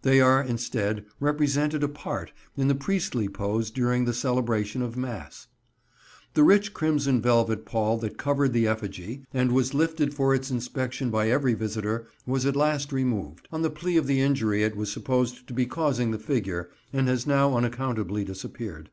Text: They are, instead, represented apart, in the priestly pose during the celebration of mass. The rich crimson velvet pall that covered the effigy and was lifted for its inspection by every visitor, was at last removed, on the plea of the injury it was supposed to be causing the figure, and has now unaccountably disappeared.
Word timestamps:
They 0.00 0.22
are, 0.22 0.42
instead, 0.42 1.04
represented 1.20 1.82
apart, 1.82 2.32
in 2.56 2.68
the 2.68 2.74
priestly 2.74 3.28
pose 3.28 3.70
during 3.70 4.06
the 4.06 4.14
celebration 4.14 4.80
of 4.80 4.96
mass. 4.96 5.48
The 6.32 6.42
rich 6.44 6.72
crimson 6.72 7.20
velvet 7.20 7.66
pall 7.66 7.98
that 7.98 8.16
covered 8.16 8.54
the 8.54 8.66
effigy 8.66 9.26
and 9.34 9.52
was 9.52 9.74
lifted 9.74 10.14
for 10.14 10.34
its 10.34 10.50
inspection 10.50 11.10
by 11.10 11.28
every 11.28 11.52
visitor, 11.52 12.06
was 12.24 12.46
at 12.46 12.56
last 12.56 12.90
removed, 12.90 13.48
on 13.52 13.60
the 13.60 13.68
plea 13.68 13.98
of 13.98 14.06
the 14.06 14.22
injury 14.22 14.62
it 14.62 14.76
was 14.78 14.90
supposed 14.90 15.46
to 15.46 15.52
be 15.52 15.66
causing 15.66 16.10
the 16.10 16.18
figure, 16.18 16.70
and 16.90 17.06
has 17.06 17.26
now 17.26 17.54
unaccountably 17.54 18.24
disappeared. 18.24 18.88